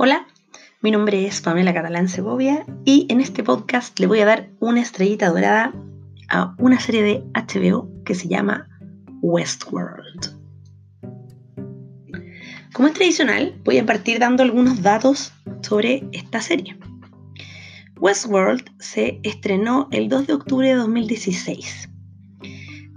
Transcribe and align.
Hola, 0.00 0.28
mi 0.80 0.92
nombre 0.92 1.26
es 1.26 1.40
Pamela 1.40 1.74
Catalán 1.74 2.08
Segovia 2.08 2.64
y 2.84 3.08
en 3.10 3.20
este 3.20 3.42
podcast 3.42 3.98
le 3.98 4.06
voy 4.06 4.20
a 4.20 4.26
dar 4.26 4.48
una 4.60 4.80
estrellita 4.80 5.28
dorada 5.28 5.74
a 6.28 6.54
una 6.60 6.78
serie 6.78 7.02
de 7.02 7.24
HBO 7.34 7.90
que 8.04 8.14
se 8.14 8.28
llama 8.28 8.68
Westworld. 9.22 10.38
Como 12.72 12.86
es 12.86 12.94
tradicional, 12.94 13.60
voy 13.64 13.78
a 13.78 13.86
partir 13.86 14.20
dando 14.20 14.44
algunos 14.44 14.82
datos 14.82 15.32
sobre 15.62 16.08
esta 16.12 16.40
serie. 16.42 16.78
Westworld 17.98 18.70
se 18.78 19.18
estrenó 19.24 19.88
el 19.90 20.08
2 20.08 20.28
de 20.28 20.32
octubre 20.34 20.68
de 20.68 20.74
2016. 20.76 21.88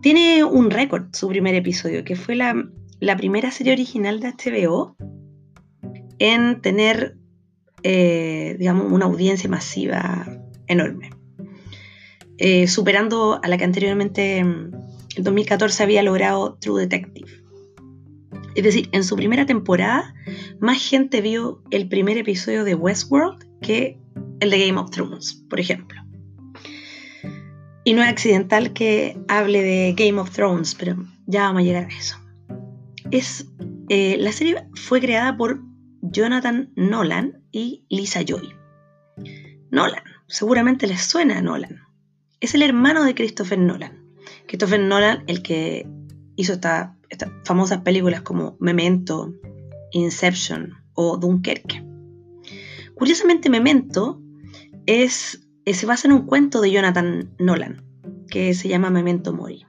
Tiene 0.03 0.43
un 0.43 0.69
récord 0.69 1.05
su 1.13 1.27
primer 1.29 1.55
episodio, 1.55 2.03
que 2.03 2.15
fue 2.15 2.35
la, 2.35 2.53
primera 3.17 3.49
serie 3.49 3.73
original 3.73 4.19
de 4.19 4.33
HBO 4.33 4.95
en 6.21 6.61
tener, 6.61 7.17
eh, 7.81 8.55
digamos, 8.59 8.91
una 8.91 9.05
audiencia 9.05 9.49
masiva 9.49 10.27
enorme. 10.67 11.09
Eh, 12.37 12.67
superando 12.67 13.39
a 13.41 13.47
la 13.47 13.57
que 13.57 13.63
anteriormente 13.63 14.37
en 14.37 14.71
2014 15.17 15.81
había 15.81 16.03
logrado 16.03 16.59
True 16.61 16.81
Detective. 16.81 17.27
Es 18.53 18.63
decir, 18.63 18.87
en 18.91 19.03
su 19.03 19.15
primera 19.15 19.47
temporada, 19.47 20.13
más 20.59 20.77
gente 20.77 21.21
vio 21.21 21.63
el 21.71 21.87
primer 21.87 22.19
episodio 22.19 22.63
de 22.65 22.75
Westworld 22.75 23.43
que 23.59 23.97
el 24.41 24.51
de 24.51 24.67
Game 24.67 24.79
of 24.79 24.91
Thrones, 24.91 25.43
por 25.49 25.59
ejemplo. 25.59 25.99
Y 27.83 27.93
no 27.93 28.03
es 28.03 28.09
accidental 28.09 28.73
que 28.73 29.17
hable 29.27 29.63
de 29.63 29.95
Game 29.97 30.21
of 30.21 30.29
Thrones, 30.29 30.75
pero 30.75 31.03
ya 31.25 31.43
vamos 31.45 31.63
a 31.63 31.65
llegar 31.65 31.85
a 31.85 31.97
eso. 31.97 32.15
Es, 33.09 33.47
eh, 33.89 34.17
la 34.19 34.31
serie 34.31 34.67
fue 34.75 35.01
creada 35.01 35.35
por 35.35 35.70
Jonathan 36.01 36.71
Nolan 36.75 37.43
y 37.51 37.85
Lisa 37.89 38.21
Joy. 38.21 38.53
Nolan, 39.69 40.03
seguramente 40.27 40.87
les 40.87 41.01
suena 41.01 41.37
a 41.37 41.41
Nolan. 41.41 41.81
Es 42.39 42.55
el 42.55 42.63
hermano 42.63 43.03
de 43.03 43.15
Christopher 43.15 43.59
Nolan. 43.59 44.03
Christopher 44.47 44.79
Nolan, 44.79 45.23
el 45.27 45.41
que 45.41 45.87
hizo 46.35 46.53
estas 46.53 46.91
famosas 47.43 47.81
películas 47.81 48.21
como 48.21 48.57
Memento, 48.59 49.33
Inception 49.91 50.73
o 50.93 51.17
Dunkerque. 51.17 51.85
Curiosamente, 52.95 53.49
Memento 53.49 54.21
es, 54.85 55.47
eh, 55.65 55.73
se 55.73 55.85
basa 55.85 56.07
en 56.07 56.13
un 56.13 56.25
cuento 56.25 56.61
de 56.61 56.71
Jonathan 56.71 57.33
Nolan, 57.39 57.83
que 58.29 58.53
se 58.53 58.67
llama 58.67 58.89
Memento 58.89 59.33
Mori. 59.33 59.65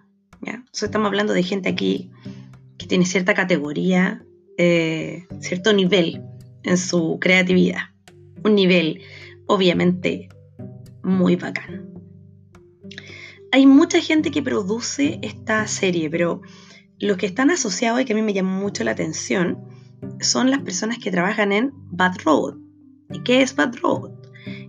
Entonces 0.73 0.85
estamos 0.85 1.09
hablando 1.09 1.35
de 1.35 1.43
gente 1.43 1.69
aquí 1.69 2.11
que 2.79 2.87
tiene 2.87 3.05
cierta 3.05 3.35
categoría, 3.35 4.25
eh, 4.59 5.27
cierto 5.41 5.73
nivel 5.73 6.23
en 6.63 6.79
su 6.79 7.19
creatividad. 7.21 7.81
Un 8.45 8.55
nivel, 8.55 9.01
obviamente, 9.47 10.29
muy 11.03 11.37
bacán. 11.37 11.91
Hay 13.53 13.67
mucha 13.67 14.01
gente 14.01 14.31
que 14.31 14.43
produce 14.43 15.19
esta 15.23 15.67
serie, 15.67 16.09
pero 16.09 16.41
los 16.99 17.17
que 17.17 17.27
están 17.27 17.51
asociados 17.51 18.01
y 18.01 18.05
que 18.05 18.13
a 18.13 18.17
mí 18.17 18.23
me 18.23 18.33
llama 18.33 18.59
mucho 18.59 18.85
la 18.85 18.93
atención 18.93 19.59
son 20.21 20.51
las 20.51 20.63
personas 20.63 20.99
que 20.99 21.11
trabajan 21.11 21.53
en 21.53 21.73
Bad 21.91 22.17
Road. 22.25 22.57
¿Y 23.13 23.23
qué 23.23 23.43
es 23.43 23.55
Bad 23.55 23.77
Road? 23.83 24.23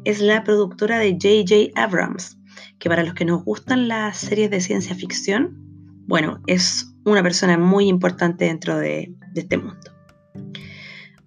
es 0.06 0.22
la 0.22 0.44
productora 0.44 1.00
de 1.00 1.14
J.J. 1.14 1.82
Abrams, 1.82 2.38
que 2.80 2.90
para 2.90 3.04
los 3.04 3.14
que 3.14 3.26
nos 3.26 3.44
gustan 3.44 3.88
las 3.88 4.18
series 4.18 4.50
de 4.50 4.62
ciencia 4.62 4.96
ficción, 4.96 5.58
bueno, 6.06 6.42
es 6.48 6.93
una 7.06 7.24
persona 7.24 7.58
muy 7.58 7.88
importante 7.88 8.46
dentro 8.46 8.78
de, 8.78 9.14
este 9.36 9.58
mundo. 9.58 9.92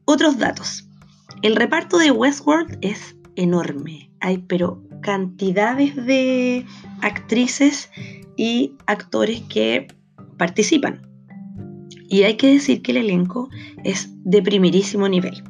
Otros 0.04 0.38
datos. 0.38 0.88
El 1.42 1.56
reparto 1.56 1.98
de 1.98 2.10
Westworld 2.10 2.78
es 2.80 3.16
enorme. 3.34 4.10
Hay 4.20 4.38
pero 4.38 4.82
cantidades 5.02 5.94
de 5.96 6.64
actrices 7.02 7.90
y 8.36 8.74
actores 8.86 9.42
que 9.42 9.88
participan. 10.38 11.02
Y 12.08 12.22
hay 12.22 12.36
que 12.36 12.52
decir 12.52 12.82
que 12.82 12.92
el 12.92 12.98
elenco 12.98 13.48
es 13.84 14.08
de 14.24 14.42
primerísimo 14.42 15.08
nivel. 15.08 15.42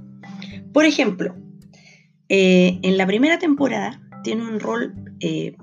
Por 0.72 0.86
ejemplo, 0.86 1.36
eh, 2.28 2.80
en 2.82 2.96
la 2.96 3.06
primera 3.06 3.38
temporada 3.38 4.00
tiene 4.24 4.42
un 4.42 4.58
rol 4.58 4.94
eh, 5.20 5.54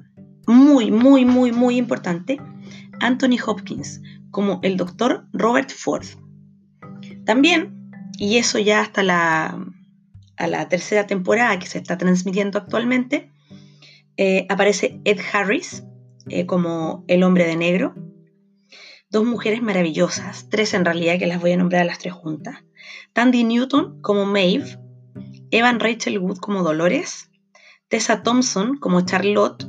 muy, 0.48 0.92
muy, 0.92 1.26
muy, 1.26 1.52
muy 1.52 1.78
importante 1.78 2.40
Anthony 3.00 3.38
Hopkins 3.46 4.02
como 4.34 4.60
el 4.64 4.78
doctor 4.78 5.28
Robert 5.32 5.70
Ford. 5.70 6.06
También, 7.24 7.92
y 8.18 8.38
eso 8.38 8.58
ya 8.58 8.82
hasta 8.82 9.04
la, 9.04 9.64
a 10.38 10.48
la 10.48 10.68
tercera 10.68 11.06
temporada 11.06 11.60
que 11.60 11.68
se 11.68 11.78
está 11.78 12.00
transmitiendo 12.00 12.58
actualmente, 12.58 13.32
eh, 14.18 14.48
aparece 14.50 15.00
Ed 15.06 15.20
Harris 15.32 15.84
como 16.48 17.06
el 17.08 17.22
hombre 17.22 17.46
de 17.46 17.56
negro. 17.56 17.94
Dos 19.12 19.24
mujeres 19.24 19.62
maravillosas, 19.62 20.50
tres 20.50 20.74
en 20.74 20.84
realidad 20.84 21.20
que 21.20 21.28
las 21.28 21.40
voy 21.40 21.52
a 21.52 21.58
nombrar 21.58 21.84
a 21.84 21.86
las 21.86 22.00
tres 22.00 22.14
juntas. 22.14 22.64
Tandy 23.14 23.44
Newton 23.44 24.02
como 24.02 24.26
Maeve, 24.26 24.80
Evan 25.52 25.80
Rachel 25.80 26.18
Wood 26.18 26.40
como 26.40 26.64
Dolores, 26.64 27.30
Tessa 27.88 28.24
Thompson 28.24 28.78
como 28.78 29.02
Charlotte, 29.02 29.68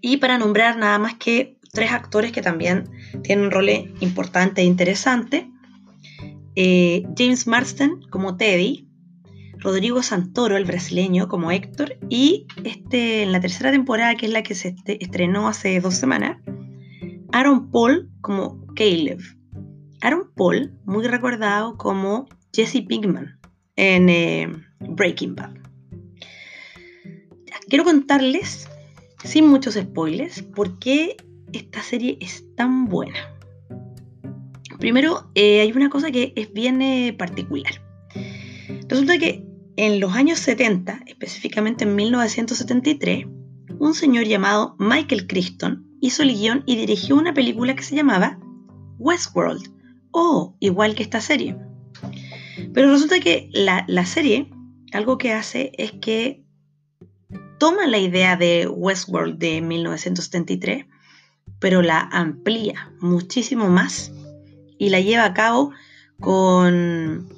y 0.00 0.18
para 0.18 0.38
nombrar 0.38 0.76
nada 0.76 1.00
más 1.00 1.14
que 1.14 1.58
tres 1.72 1.90
actores 1.90 2.30
que 2.30 2.42
también 2.42 2.88
tienen 3.22 3.46
un 3.46 3.50
rol 3.50 3.68
importante 4.00 4.62
e 4.62 4.64
interesante, 4.64 5.50
eh, 6.54 7.04
James 7.16 7.46
Marsden 7.46 8.00
como 8.10 8.36
Teddy, 8.36 8.88
Rodrigo 9.58 10.02
Santoro, 10.02 10.56
el 10.56 10.64
brasileño, 10.64 11.28
como 11.28 11.50
Héctor, 11.50 11.96
y 12.08 12.46
este, 12.64 13.22
en 13.22 13.32
la 13.32 13.40
tercera 13.40 13.70
temporada, 13.70 14.16
que 14.16 14.26
es 14.26 14.32
la 14.32 14.42
que 14.42 14.54
se 14.54 14.74
estrenó 14.86 15.48
hace 15.48 15.80
dos 15.80 15.94
semanas, 15.94 16.38
Aaron 17.32 17.70
Paul 17.70 18.10
como 18.20 18.66
Caleb. 18.74 19.20
Aaron 20.00 20.32
Paul, 20.34 20.72
muy 20.84 21.06
recordado 21.06 21.76
como 21.78 22.28
Jesse 22.52 22.82
Pinkman 22.86 23.38
en 23.76 24.08
eh, 24.08 24.48
Breaking 24.80 25.36
Bad. 25.36 25.54
Quiero 27.68 27.84
contarles, 27.84 28.68
sin 29.24 29.46
muchos 29.46 29.74
spoilers, 29.74 30.42
por 30.42 30.78
qué 30.78 31.16
esta 31.52 31.82
serie 31.82 32.18
es 32.20 32.44
tan 32.56 32.86
buena. 32.86 33.18
Primero, 34.78 35.30
eh, 35.34 35.60
hay 35.60 35.72
una 35.72 35.90
cosa 35.90 36.10
que 36.10 36.32
es 36.36 36.52
bien 36.52 36.82
eh, 36.82 37.14
particular. 37.16 37.82
Resulta 38.88 39.18
que 39.18 39.46
en 39.76 40.00
los 40.00 40.12
años 40.14 40.38
70, 40.40 41.04
específicamente 41.06 41.84
en 41.84 41.94
1973, 41.94 43.26
un 43.78 43.94
señor 43.94 44.24
llamado 44.24 44.76
Michael 44.78 45.26
Crichton 45.26 45.86
hizo 46.00 46.22
el 46.22 46.34
guion 46.34 46.62
y 46.66 46.76
dirigió 46.76 47.16
una 47.16 47.32
película 47.32 47.74
que 47.74 47.82
se 47.82 47.96
llamaba 47.96 48.38
Westworld, 48.98 49.72
o 50.10 50.56
igual 50.60 50.94
que 50.94 51.02
esta 51.02 51.20
serie. 51.20 51.56
Pero 52.74 52.90
resulta 52.90 53.20
que 53.20 53.48
la, 53.52 54.06
serie, 54.06 54.50
algo 54.92 55.18
que 55.18 55.32
hace 55.32 55.72
es 55.78 55.92
que 55.92 56.44
toma 57.58 57.86
la 57.86 57.98
idea 57.98 58.36
de 58.36 58.66
Westworld 58.68 59.38
de 59.38 59.60
1973, 59.60 60.86
pero 61.58 61.82
la 61.82 62.00
amplía 62.00 62.92
muchísimo 63.00 63.68
más 63.68 64.12
y 64.78 64.90
la 64.90 65.00
lleva 65.00 65.24
a 65.24 65.34
cabo 65.34 65.72
con 66.20 67.28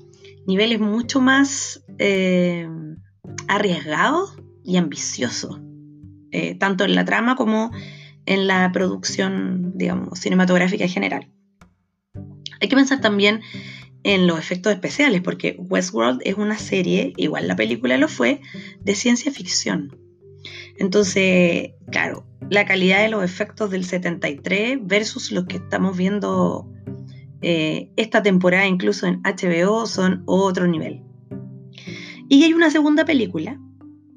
niveles 0.47 0.81
mucho 0.81 1.21
más 1.21 1.85
eh, 1.99 2.69
arriesgados 3.49 4.37
y 4.63 4.77
ambiciosos, 4.77 5.61
eh, 6.31 6.55
tanto 6.55 6.85
en 6.85 6.95
la 6.95 7.05
trama 7.05 7.37
como 7.37 7.71
en 8.27 8.47
la 8.47 8.71
producción, 8.73 9.73
digamos, 9.77 10.19
cinematográfica 10.19 10.85
en 10.85 10.91
general. 10.91 11.31
Hay 12.61 12.69
que 12.69 12.77
pensar 12.77 13.01
también 13.01 13.41
en 14.05 14.27
los 14.27 14.39
efectos 14.39 14.73
especiales, 14.73 15.23
porque 15.23 15.57
Westworld 15.59 16.21
es 16.25 16.37
una 16.37 16.59
serie, 16.59 17.13
igual 17.17 17.49
la 17.49 17.57
película 17.57 17.97
lo 17.97 18.09
fue, 18.09 18.41
de 18.81 18.95
ciencia 18.95 19.33
ficción. 19.33 20.04
Entonces, 20.79 21.73
claro, 21.91 22.27
la 22.51 22.67
calidad 22.67 23.03
de 23.03 23.09
los 23.09 23.25
efectos 23.25 23.71
del 23.71 23.85
73 23.85 24.79
versus 24.83 25.33
los 25.33 25.45
que 25.47 25.57
estamos 25.57 25.97
viendo 25.97 26.69
eh, 27.43 27.91
esta 27.97 28.23
temporada, 28.23 28.67
incluso 28.67 29.07
en 29.07 29.23
HBO, 29.23 29.87
son 29.87 30.23
otro 30.27 30.67
nivel. 30.67 31.03
Y 32.29 32.43
hay 32.45 32.53
una 32.53 32.71
segunda 32.71 33.05
película, 33.05 33.61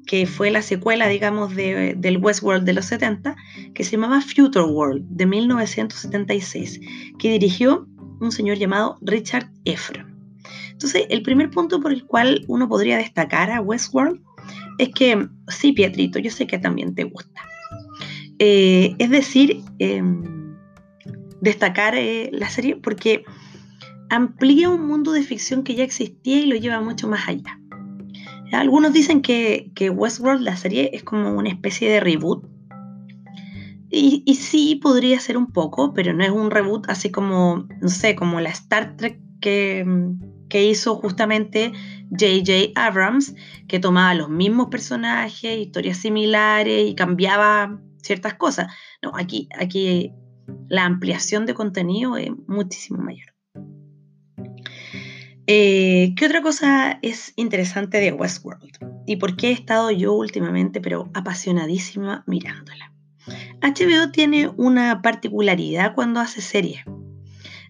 que 0.06 0.26
fue 0.26 0.50
la 0.50 0.62
secuela, 0.62 1.06
digamos, 1.08 1.54
de, 1.54 1.94
del 1.96 2.16
Westworld 2.16 2.64
de 2.64 2.72
los 2.72 2.86
70, 2.86 3.36
que 3.74 3.84
se 3.84 3.92
llamaba 3.92 4.22
Future 4.22 4.64
World, 4.64 5.04
de 5.10 5.26
1976, 5.26 6.80
que 7.18 7.32
dirigió 7.32 7.86
un 8.20 8.32
señor 8.32 8.56
llamado 8.56 8.96
Richard 9.02 9.50
Efron. 9.64 10.16
Entonces, 10.72 11.06
el 11.10 11.22
primer 11.22 11.50
punto 11.50 11.80
por 11.80 11.92
el 11.92 12.06
cual 12.06 12.44
uno 12.48 12.68
podría 12.68 12.96
destacar 12.96 13.50
a 13.50 13.60
Westworld 13.60 14.22
es 14.78 14.90
que, 14.90 15.28
sí, 15.48 15.72
Pietrito, 15.72 16.18
yo 16.18 16.30
sé 16.30 16.46
que 16.46 16.58
también 16.58 16.94
te 16.94 17.04
gusta. 17.04 17.42
Eh, 18.38 18.94
es 18.98 19.10
decir, 19.10 19.62
em, 19.78 20.56
destacar 21.40 21.94
eh, 21.96 22.30
la 22.32 22.48
serie 22.48 22.76
porque 22.76 23.24
amplía 24.10 24.70
un 24.70 24.86
mundo 24.86 25.12
de 25.12 25.22
ficción 25.22 25.64
que 25.64 25.74
ya 25.74 25.84
existía 25.84 26.40
y 26.40 26.46
lo 26.46 26.56
lleva 26.56 26.80
mucho 26.80 27.08
más 27.08 27.28
allá. 27.28 27.58
Algunos 28.52 28.92
dicen 28.92 29.20
que, 29.20 29.70
que, 29.74 29.90
Westworld, 29.90 30.42
la 30.42 30.56
serie, 30.56 30.90
es 30.94 31.02
como 31.02 31.32
una 31.32 31.50
especie 31.50 31.90
de 31.90 32.00
reboot. 32.00 32.46
Y, 33.90 34.22
y, 34.24 34.34
sí, 34.36 34.76
podría 34.82 35.18
ser 35.20 35.36
un 35.36 35.50
poco, 35.50 35.92
pero 35.92 36.12
no 36.12 36.24
es 36.24 36.30
un 36.30 36.50
reboot 36.50 36.88
así 36.88 37.10
como, 37.10 37.66
no 37.80 37.88
sé, 37.88 38.14
como 38.14 38.40
la 38.40 38.50
Star 38.50 38.96
Trek 38.96 39.18
que, 39.40 39.84
que 40.48 40.64
hizo 40.64 40.96
justamente 40.96 41.72
J.J. 42.10 42.72
Abrams, 42.74 43.34
que 43.66 43.78
tomaba 43.78 44.14
los 44.14 44.30
mismos 44.30 44.68
personajes, 44.68 45.58
historias 45.58 45.98
similares 45.98 46.88
y 46.88 46.94
cambiaba 46.94 47.80
ciertas 48.02 48.34
cosas. 48.34 48.72
No, 49.02 49.12
aquí, 49.14 49.48
aquí 49.58 50.12
la 50.68 50.84
ampliación 50.84 51.46
de 51.46 51.54
contenido 51.54 52.16
es 52.16 52.30
muchísimo 52.46 53.02
mayor. 53.02 53.34
Eh, 55.46 56.14
¿Qué 56.16 56.26
otra 56.26 56.42
cosa 56.42 56.98
es 57.00 57.32
interesante 57.36 57.98
de 57.98 58.12
Westworld? 58.12 58.78
¿Y 59.06 59.16
por 59.16 59.36
qué 59.36 59.48
he 59.48 59.52
estado 59.52 59.90
yo 59.90 60.12
últimamente, 60.12 60.80
pero 60.80 61.10
apasionadísima 61.14 62.22
mirándola? 62.26 62.92
HBO 63.62 64.10
tiene 64.12 64.48
una 64.56 65.00
particularidad 65.00 65.94
cuando 65.94 66.20
hace 66.20 66.42
series. 66.42 66.84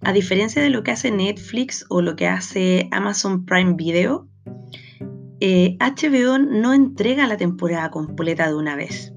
A 0.03 0.13
diferencia 0.13 0.63
de 0.63 0.71
lo 0.71 0.83
que 0.83 0.93
hace 0.93 1.11
Netflix 1.11 1.85
o 1.89 2.03
lo 2.03 2.17
que 2.17 2.27
hace 2.27 2.89
Amazon 2.93 3.45
Prime 3.45 3.75
Video, 3.75 4.29
HBO 5.41 6.37
eh, 6.37 6.47
no 6.51 6.75
entrega 6.75 7.27
la 7.27 7.37
temporada 7.37 7.91
completa 7.91 8.49
de 8.49 8.55
una 8.55 8.77
vez. 8.77 9.13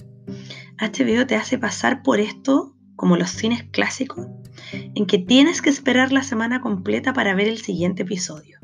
HBO 0.79 1.27
te 1.27 1.35
hace 1.35 1.57
pasar 1.57 2.01
por 2.03 2.19
esto 2.19 2.75
como 2.95 3.17
los 3.17 3.31
cines 3.31 3.63
clásicos, 3.71 4.27
en 4.71 5.05
que 5.05 5.17
tienes 5.17 5.61
que 5.61 5.71
esperar 5.71 6.11
la 6.11 6.23
semana 6.23 6.61
completa 6.61 7.13
para 7.13 7.33
ver 7.33 7.47
el 7.47 7.57
siguiente 7.59 8.03
episodio. 8.03 8.59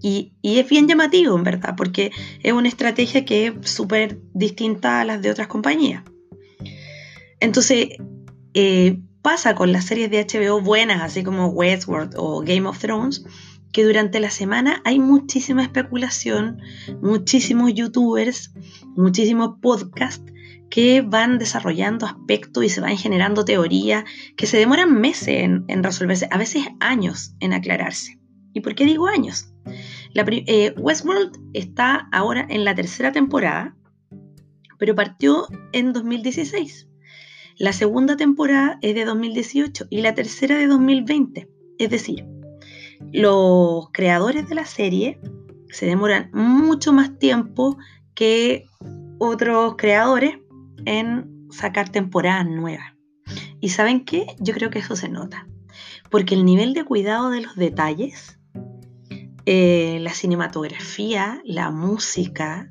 Y, 0.00 0.34
es 0.42 0.68
bien 0.68 0.86
llamativo, 0.86 1.34
en 1.34 1.44
verdad, 1.44 1.74
porque 1.76 2.12
es 2.42 2.52
una 2.52 2.68
estrategia 2.68 3.24
que 3.24 3.46
es 3.46 3.70
súper 3.70 4.20
distinta 4.34 5.00
a 5.00 5.04
las 5.04 5.22
de 5.22 5.30
otras 5.30 5.48
compañías. 5.48 6.04
Entonces, 7.40 7.88
eh, 8.52 9.00
pasa 9.24 9.54
con 9.54 9.72
las 9.72 9.86
series 9.86 10.10
de 10.10 10.22
HBO 10.22 10.60
buenas, 10.60 11.00
así 11.00 11.24
como 11.24 11.48
Westworld 11.48 12.12
o 12.18 12.42
Game 12.42 12.68
of 12.68 12.78
Thrones, 12.78 13.24
que 13.72 13.82
durante 13.82 14.20
la 14.20 14.28
semana 14.28 14.82
hay 14.84 14.98
muchísima 14.98 15.62
especulación, 15.62 16.60
muchísimos 17.00 17.72
youtubers, 17.72 18.52
muchísimos 18.94 19.56
podcasts 19.62 20.30
que 20.68 21.00
van 21.00 21.38
desarrollando 21.38 22.04
aspectos 22.04 22.64
y 22.64 22.68
se 22.68 22.82
van 22.82 22.98
generando 22.98 23.46
teorías 23.46 24.04
que 24.36 24.46
se 24.46 24.58
demoran 24.58 25.00
meses 25.00 25.42
en, 25.68 25.82
resolverse, 25.82 26.28
a 26.30 26.36
veces 26.36 26.66
años 26.80 27.34
en 27.40 27.54
aclararse. 27.54 28.20
¿Y 28.52 28.60
por 28.60 28.74
qué 28.74 28.84
digo 28.84 29.06
años? 29.06 29.54
Eh, 30.14 30.74
Westworld 30.76 31.38
está 31.54 32.10
ahora 32.12 32.46
en 32.50 32.66
la 32.66 32.74
tercera 32.74 33.10
temporada, 33.10 33.74
pero 34.78 34.94
partió 34.94 35.46
en 35.72 35.94
2016. 35.94 36.88
La 37.56 37.72
segunda 37.72 38.16
temporada 38.16 38.78
es 38.82 38.96
de 38.96 39.04
2018 39.04 39.86
y 39.88 40.00
la 40.00 40.14
tercera 40.14 40.58
de 40.58 40.66
2020. 40.66 41.48
Es 41.78 41.90
decir, 41.90 42.26
los 43.12 43.90
creadores 43.92 44.48
de 44.48 44.56
la 44.56 44.64
serie 44.64 45.20
se 45.70 45.86
demoran 45.86 46.30
mucho 46.32 46.92
más 46.92 47.16
tiempo 47.16 47.78
que 48.14 48.66
otros 49.18 49.76
creadores 49.76 50.38
en 50.84 51.46
sacar 51.50 51.90
temporadas 51.90 52.46
nuevas. 52.46 52.94
¿Y 53.60 53.68
saben 53.68 54.04
qué? 54.04 54.26
Yo 54.40 54.52
creo 54.52 54.70
que 54.70 54.80
eso 54.80 54.96
se 54.96 55.08
nota. 55.08 55.46
Porque 56.10 56.34
el 56.34 56.44
nivel 56.44 56.74
de 56.74 56.84
cuidado 56.84 57.30
de 57.30 57.40
los 57.40 57.54
detalles, 57.54 58.36
eh, 59.46 59.98
la 60.00 60.12
cinematografía, 60.12 61.40
la 61.44 61.70
música, 61.70 62.68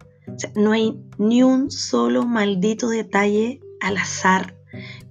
no 0.56 0.74
hay 0.74 1.00
ni 1.18 1.42
un 1.42 1.72
solo 1.72 2.26
maldito 2.26 2.90
detalle 2.90 3.62
al 3.80 3.98
azar 3.98 4.58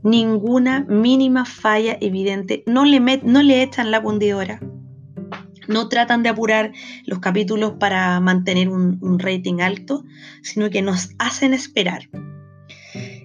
ninguna 0.02 0.84
mínima 0.88 1.44
falla 1.44 1.96
evidente. 2.00 2.62
No 2.66 2.84
le, 2.84 3.00
no 3.00 3.42
le 3.42 3.62
echan 3.62 3.90
la 3.90 4.02
fundidora. 4.02 4.60
No 5.68 5.88
tratan 5.88 6.22
de 6.22 6.28
apurar 6.28 6.72
los 7.06 7.20
capítulos 7.20 7.74
para 7.78 8.18
mantener 8.20 8.68
un 8.68 9.18
rating 9.18 9.60
alto, 9.60 10.04
sino 10.42 10.70
que 10.70 10.82
nos 10.82 11.10
hacen 11.18 11.54
esperar. 11.54 12.08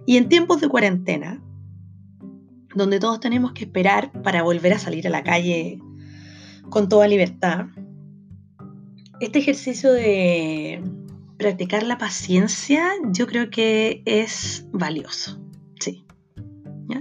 Y 0.05 0.17
en 0.17 0.29
tiempos 0.29 0.61
de 0.61 0.69
cuarentena, 0.69 1.41
donde 2.75 2.99
todos 2.99 3.19
tenemos 3.19 3.53
que 3.53 3.65
esperar 3.65 4.11
para 4.21 4.43
volver 4.43 4.73
a 4.73 4.79
salir 4.79 5.07
a 5.07 5.09
la 5.09 5.23
calle 5.23 5.79
con 6.69 6.87
toda 6.87 7.07
libertad, 7.07 7.65
este 9.19 9.39
ejercicio 9.39 9.91
de 9.91 10.81
practicar 11.37 11.83
la 11.83 11.97
paciencia 11.97 12.89
yo 13.11 13.27
creo 13.27 13.49
que 13.49 14.01
es 14.05 14.65
valioso. 14.71 15.46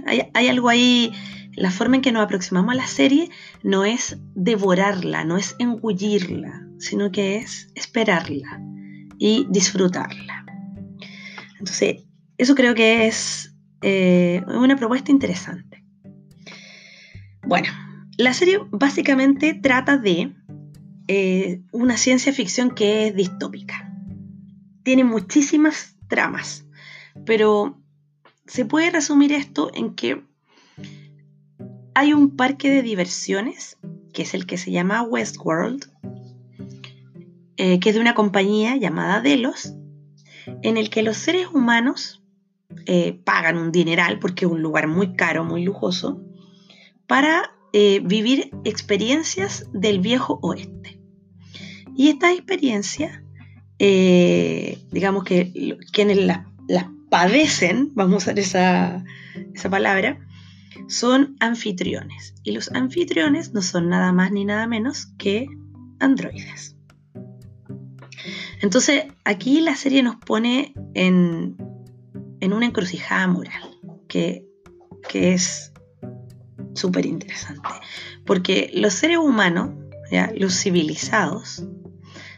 Hay, 0.05 0.47
algo 0.47 0.69
ahí, 0.69 1.11
la 1.53 1.71
forma 1.71 1.95
en 1.95 2.01
que 2.01 2.11
nos 2.11 2.23
aproximamos 2.23 2.73
a 2.73 2.77
la 2.77 2.87
serie 2.87 3.29
no 3.63 3.85
es 3.85 4.17
devorarla, 4.35 5.23
no 5.23 5.37
es 5.37 5.55
engullirla, 5.59 6.67
sino 6.79 7.11
que 7.11 7.37
es 7.37 7.71
esperarla 7.75 8.61
y 9.17 9.47
disfrutarla. 9.49 10.45
Entonces, 11.59 12.03
eso 12.37 12.55
creo 12.55 12.75
que 12.75 13.07
es 13.07 13.55
eh, 13.81 14.43
una 14.47 14.75
propuesta 14.75 15.11
interesante. 15.11 15.83
Bueno, 17.43 17.69
la 18.17 18.33
serie 18.33 18.59
básicamente 18.71 19.53
trata 19.53 19.97
de 19.97 20.35
eh, 21.07 21.61
una 21.71 21.97
ciencia 21.97 22.33
ficción 22.33 22.71
que 22.71 23.07
es 23.07 23.15
distópica. 23.15 23.93
Tiene 24.83 25.03
muchísimas 25.03 25.95
tramas, 26.07 26.65
pero 27.25 27.81
se 28.47 28.65
puede 28.65 28.89
resumir 28.89 29.33
esto 29.33 29.71
en 29.73 29.93
que 29.93 30.23
hay 31.93 32.13
un 32.13 32.35
parque 32.35 32.69
de 32.69 32.81
diversiones, 32.81 33.77
que 34.13 34.21
es 34.23 34.33
el 34.33 34.45
que 34.45 34.57
se 34.57 34.71
llama 34.71 35.03
Westworld, 35.03 35.91
eh, 37.57 37.79
que 37.79 37.89
es 37.89 37.95
de 37.95 38.01
una 38.01 38.13
compañía 38.13 38.75
llamada 38.75 39.21
Delos, 39.21 39.73
en 40.61 40.77
el 40.77 40.89
que 40.89 41.03
los 41.03 41.17
seres 41.17 41.47
humanos 41.47 42.23
eh, 42.85 43.19
pagan 43.23 43.57
un 43.57 43.71
dineral, 43.71 44.19
porque 44.19 44.45
es 44.45 44.51
un 44.51 44.61
lugar 44.61 44.87
muy 44.87 45.15
caro, 45.15 45.43
muy 45.43 45.63
lujoso, 45.63 46.21
para 47.07 47.51
eh, 47.73 48.01
vivir 48.03 48.51
experiencias 48.63 49.65
del 49.73 49.99
viejo 49.99 50.39
oeste. 50.41 50.99
Y 51.95 52.09
estas 52.09 52.33
experiencias, 52.33 53.23
digamos 53.79 55.23
que 55.23 55.79
quienes 55.91 56.17
las 56.67 56.87
padecen, 57.09 57.91
vamos 57.93 58.13
a 58.13 58.17
usar 58.17 58.39
esa, 58.39 59.03
esa 59.53 59.69
palabra, 59.69 60.19
son 60.87 61.35
anfitriones. 61.39 62.35
Y 62.43 62.51
los 62.51 62.71
anfitriones 62.71 63.53
no 63.53 63.61
son 63.61 63.89
nada 63.89 64.11
más 64.11 64.31
ni 64.31 64.45
nada 64.45 64.67
menos 64.67 65.07
que 65.17 65.47
androides. 65.99 66.75
Entonces, 68.61 69.05
aquí 69.23 69.61
la 69.61 69.75
serie 69.75 70.03
nos 70.03 70.15
pone 70.15 70.73
en, 70.93 71.57
en 72.39 72.53
una 72.53 72.65
encrucijada 72.65 73.27
moral, 73.27 73.79
que, 74.07 74.45
que 75.07 75.33
es 75.33 75.71
súper 76.73 77.05
interesante. 77.05 77.69
Porque 78.25 78.71
los 78.73 78.93
seres 78.93 79.17
humanos, 79.17 79.71
¿ya? 80.11 80.31
los 80.35 80.59
civilizados, 80.59 81.63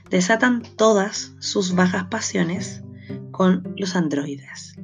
desatan 0.09 0.63
todas 0.75 1.33
sus 1.39 1.75
bajas 1.75 2.05
pasiones 2.05 2.83
con 3.39 3.73
los 3.77 3.95
androides, 3.95 4.75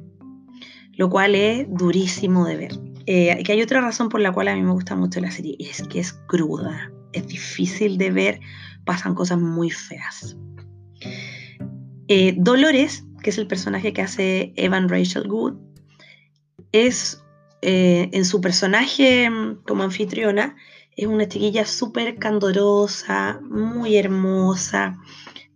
lo 0.94 1.10
cual 1.10 1.34
es 1.34 1.66
durísimo 1.68 2.46
de 2.46 2.56
ver. 2.56 2.80
Eh, 3.04 3.42
que 3.44 3.52
hay 3.52 3.60
otra 3.60 3.82
razón 3.82 4.08
por 4.08 4.18
la 4.22 4.32
cual 4.32 4.48
a 4.48 4.54
mí 4.54 4.62
me 4.62 4.72
gusta 4.72 4.96
mucho 4.96 5.20
la 5.20 5.30
serie, 5.30 5.58
es 5.60 5.82
que 5.82 6.00
es 6.00 6.14
cruda, 6.26 6.90
es 7.12 7.28
difícil 7.28 7.98
de 7.98 8.10
ver, 8.10 8.40
pasan 8.86 9.14
cosas 9.14 9.38
muy 9.38 9.70
feas. 9.70 10.38
Eh, 12.08 12.34
Dolores, 12.38 13.04
que 13.22 13.28
es 13.28 13.36
el 13.36 13.46
personaje 13.46 13.92
que 13.92 14.00
hace 14.00 14.54
Evan 14.56 14.88
Rachel 14.88 15.28
Good, 15.28 15.56
es 16.72 17.22
eh, 17.60 18.08
en 18.14 18.24
su 18.24 18.40
personaje 18.40 19.28
mm, 19.28 19.64
como 19.66 19.82
anfitriona, 19.82 20.56
es 20.96 21.06
una 21.06 21.28
chiquilla 21.28 21.66
súper 21.66 22.16
candorosa, 22.16 23.38
muy 23.42 23.98
hermosa, 23.98 24.96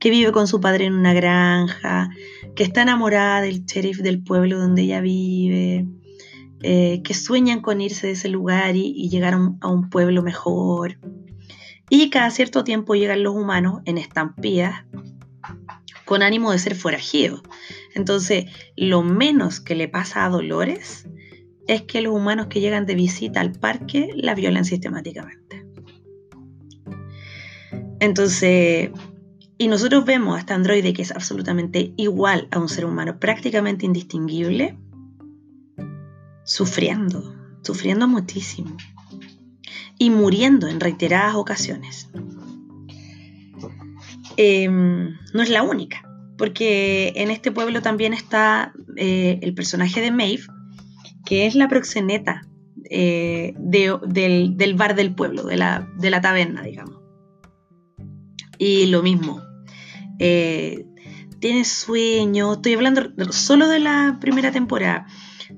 que 0.00 0.10
vive 0.10 0.32
con 0.32 0.48
su 0.48 0.60
padre 0.60 0.86
en 0.86 0.94
una 0.94 1.12
granja, 1.12 2.10
que 2.54 2.62
está 2.62 2.82
enamorada 2.82 3.42
del 3.42 3.64
sheriff 3.64 3.98
del 3.98 4.22
pueblo 4.22 4.58
donde 4.58 4.82
ella 4.82 5.00
vive, 5.00 5.86
eh, 6.62 7.00
que 7.02 7.14
sueñan 7.14 7.60
con 7.60 7.80
irse 7.80 8.08
de 8.08 8.12
ese 8.12 8.28
lugar 8.28 8.76
y, 8.76 9.08
llegar 9.08 9.34
a 9.34 9.68
un, 9.68 9.88
pueblo 9.88 10.22
mejor. 10.22 10.98
Y 11.88 12.10
cada 12.10 12.30
cierto 12.30 12.64
tiempo 12.64 12.94
llegan 12.94 13.22
los 13.22 13.34
humanos 13.34 13.80
en 13.84 13.98
estampías 13.98 14.84
con 16.04 16.22
ánimo 16.22 16.52
de 16.52 16.58
ser 16.58 16.74
forajidos. 16.74 17.42
Entonces, 17.94 18.46
lo 18.76 19.02
menos 19.02 19.60
que 19.60 19.74
le 19.74 19.88
pasa 19.88 20.24
a 20.24 20.28
Dolores 20.28 21.08
es 21.66 21.82
que 21.82 22.02
los 22.02 22.14
humanos 22.14 22.48
que 22.48 22.60
llegan 22.60 22.84
de 22.84 22.94
visita 22.94 23.40
al 23.40 23.52
parque 23.52 24.10
la 24.14 24.34
violan 24.34 24.64
sistemáticamente. 24.64 25.64
Entonces, 28.00 28.90
y 29.60 29.68
nosotros 29.68 30.06
vemos 30.06 30.36
a 30.36 30.38
este 30.38 30.54
androide 30.54 30.94
que 30.94 31.02
es 31.02 31.10
absolutamente 31.10 31.92
igual 31.98 32.48
a 32.50 32.58
un 32.58 32.70
ser 32.70 32.86
humano, 32.86 33.18
prácticamente 33.20 33.84
indistinguible, 33.84 34.78
sufriendo, 36.44 37.34
sufriendo 37.60 38.08
muchísimo 38.08 38.74
y 39.98 40.08
muriendo 40.08 40.66
en 40.66 40.80
reiteradas 40.80 41.34
ocasiones. 41.34 42.08
Em, 44.38 45.18
no 45.34 45.42
es 45.42 45.50
la 45.50 45.62
única, 45.62 46.08
porque 46.38 47.12
en 47.16 47.30
este 47.30 47.52
pueblo 47.52 47.82
también 47.82 48.14
está 48.14 48.72
eh, 48.96 49.40
el 49.42 49.52
personaje 49.52 50.00
de 50.00 50.10
Maeve, 50.10 50.44
que 51.26 51.46
es 51.46 51.54
la 51.54 51.68
proxeneta 51.68 52.48
eh, 52.88 53.52
del, 53.58 54.74
bar 54.74 54.94
del 54.94 55.14
pueblo, 55.14 55.42
de 55.42 55.58
la, 55.58 55.86
de 55.98 56.08
la 56.08 56.22
taberna, 56.22 56.62
digamos. 56.62 56.98
Y 58.56 58.86
lo 58.86 59.02
mismo, 59.02 59.49
eh, 60.20 60.86
tiene 61.38 61.64
sueño, 61.64 62.52
estoy 62.52 62.74
hablando 62.74 63.10
solo 63.32 63.68
de 63.68 63.80
la 63.80 64.18
primera 64.20 64.52
temporada, 64.52 65.06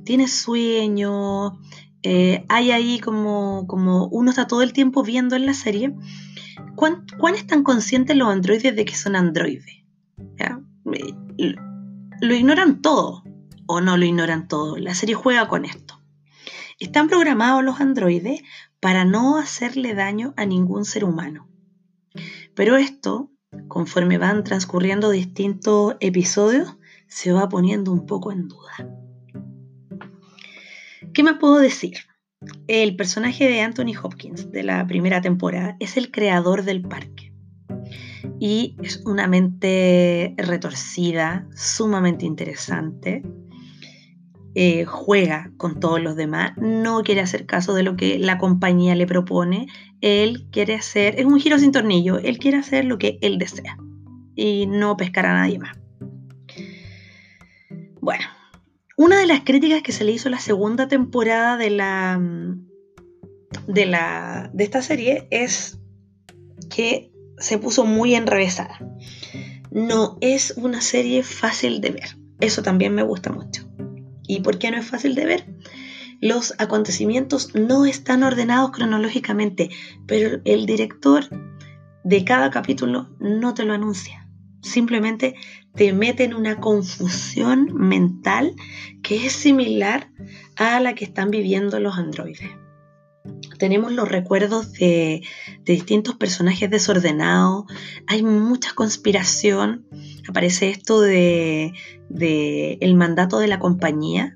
tiene 0.04 0.28
sueño, 0.28 1.58
eh, 2.04 2.44
hay 2.48 2.70
ahí 2.70 3.00
como, 3.00 3.66
como 3.66 4.06
uno 4.06 4.30
está 4.30 4.46
todo 4.46 4.62
el 4.62 4.72
tiempo 4.72 5.02
viendo 5.02 5.34
en 5.34 5.46
la 5.46 5.54
serie, 5.54 5.94
¿cuán, 6.76 7.04
están 7.34 7.64
conscientes 7.64 8.16
los 8.16 8.28
androides 8.28 8.76
de 8.76 8.84
que 8.84 8.94
son 8.94 9.16
androides? 9.16 9.82
Lo 12.20 12.34
ignoran 12.34 12.80
todo 12.82 13.24
o 13.66 13.80
no 13.80 13.96
lo 13.96 14.04
ignoran 14.04 14.46
todo. 14.46 14.76
La 14.76 14.94
serie 14.94 15.16
juega 15.16 15.48
con 15.48 15.64
esto. 15.64 16.00
Están 16.78 17.08
programados 17.08 17.64
los 17.64 17.80
androides 17.80 18.42
para 18.78 19.04
no 19.04 19.38
hacerle 19.38 19.94
daño 19.94 20.34
a 20.36 20.46
ningún 20.46 20.84
ser 20.84 21.04
humano. 21.04 21.48
Pero 22.54 22.76
esto 22.76 23.31
conforme 23.68 24.18
van 24.18 24.44
transcurriendo 24.44 25.10
distintos 25.10 25.96
episodios, 26.00 26.76
se 27.06 27.32
va 27.32 27.48
poniendo 27.48 27.92
un 27.92 28.06
poco 28.06 28.32
en 28.32 28.48
duda. 28.48 28.72
¿Qué 31.12 31.22
más 31.22 31.38
puedo 31.38 31.58
decir? 31.58 31.98
El 32.66 32.96
personaje 32.96 33.48
de 33.48 33.60
Anthony 33.60 33.94
Hopkins 34.02 34.50
de 34.50 34.62
la 34.62 34.86
primera 34.86 35.20
temporada 35.20 35.76
es 35.78 35.96
el 35.96 36.10
creador 36.10 36.64
del 36.64 36.82
parque 36.82 37.32
y 38.40 38.76
es 38.82 39.02
una 39.04 39.28
mente 39.28 40.34
retorcida, 40.36 41.46
sumamente 41.54 42.26
interesante, 42.26 43.22
eh, 44.54 44.84
juega 44.84 45.50
con 45.56 45.80
todos 45.80 46.00
los 46.00 46.16
demás, 46.16 46.52
no 46.56 47.02
quiere 47.02 47.20
hacer 47.20 47.46
caso 47.46 47.74
de 47.74 47.82
lo 47.82 47.96
que 47.96 48.18
la 48.18 48.38
compañía 48.38 48.94
le 48.94 49.06
propone, 49.06 49.66
él 50.00 50.46
quiere 50.50 50.74
hacer, 50.74 51.18
es 51.18 51.24
un 51.24 51.40
giro 51.40 51.58
sin 51.58 51.72
tornillo, 51.72 52.18
él 52.18 52.38
quiere 52.38 52.58
hacer 52.58 52.84
lo 52.84 52.98
que 52.98 53.18
él 53.22 53.38
desea 53.38 53.78
y 54.34 54.66
no 54.66 54.96
pescar 54.96 55.26
a 55.26 55.34
nadie 55.34 55.58
más. 55.58 55.78
Bueno, 58.00 58.24
una 58.96 59.18
de 59.18 59.26
las 59.26 59.40
críticas 59.40 59.82
que 59.82 59.92
se 59.92 60.04
le 60.04 60.12
hizo 60.12 60.28
a 60.28 60.32
la 60.32 60.40
segunda 60.40 60.88
temporada 60.88 61.56
de 61.56 61.70
la 61.70 62.20
de 63.66 63.86
la 63.86 64.50
de 64.52 64.64
esta 64.64 64.82
serie 64.82 65.28
es 65.30 65.78
que 66.68 67.12
se 67.38 67.58
puso 67.58 67.84
muy 67.84 68.14
enrevesada. 68.14 68.78
No 69.70 70.18
es 70.20 70.54
una 70.56 70.80
serie 70.80 71.22
fácil 71.22 71.80
de 71.80 71.90
ver. 71.90 72.16
Eso 72.40 72.62
también 72.62 72.94
me 72.94 73.02
gusta 73.02 73.30
mucho. 73.30 73.61
¿Y 74.32 74.40
por 74.40 74.58
qué 74.58 74.70
no 74.70 74.78
es 74.78 74.86
fácil 74.86 75.14
de 75.14 75.26
ver? 75.26 75.44
Los 76.18 76.54
acontecimientos 76.56 77.54
no 77.54 77.84
están 77.84 78.22
ordenados 78.22 78.70
cronológicamente, 78.70 79.68
pero 80.06 80.40
el 80.46 80.64
director 80.64 81.26
de 82.02 82.24
cada 82.24 82.50
capítulo 82.50 83.10
no 83.20 83.52
te 83.52 83.64
lo 83.64 83.74
anuncia. 83.74 84.26
Simplemente 84.62 85.34
te 85.74 85.92
mete 85.92 86.24
en 86.24 86.32
una 86.32 86.60
confusión 86.60 87.74
mental 87.74 88.54
que 89.02 89.26
es 89.26 89.32
similar 89.32 90.10
a 90.56 90.80
la 90.80 90.94
que 90.94 91.04
están 91.04 91.30
viviendo 91.30 91.78
los 91.78 91.98
androides. 91.98 92.52
Tenemos 93.58 93.92
los 93.92 94.08
recuerdos 94.08 94.72
de, 94.72 95.22
distintos 95.64 96.16
personajes 96.16 96.68
desordenados, 96.68 97.64
hay 98.08 98.22
mucha 98.22 98.74
conspiración, 98.74 99.86
aparece 100.28 100.70
esto 100.70 101.00
de, 101.00 101.72
el 102.80 102.94
mandato 102.96 103.38
de 103.38 103.46
la 103.46 103.60
compañía, 103.60 104.34